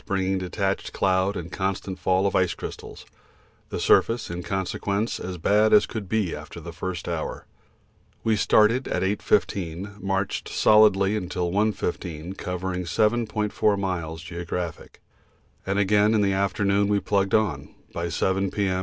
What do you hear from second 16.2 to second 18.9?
the afternoon we plugged on; by 7 P.M.